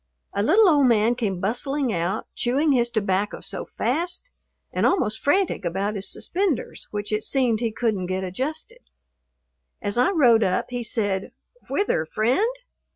A 0.33 0.41
little 0.41 0.67
old 0.67 0.87
man 0.87 1.13
came 1.13 1.39
bustling 1.39 1.93
out, 1.93 2.25
chewing 2.33 2.71
his 2.71 2.89
tobacco 2.89 3.39
so 3.39 3.65
fast, 3.65 4.31
and 4.73 4.83
almost 4.83 5.19
frantic 5.19 5.63
about 5.63 5.93
his 5.93 6.11
suspenders, 6.11 6.87
which 6.89 7.11
it 7.13 7.23
seemed 7.23 7.59
he 7.59 7.71
couldn't 7.71 8.07
get 8.07 8.23
adjusted. 8.23 8.79
As 9.79 9.99
I 9.99 10.09
rode 10.09 10.43
up, 10.43 10.65
he 10.71 10.81
said, 10.81 11.33
"Whither, 11.69 12.07
friend?" 12.07 12.49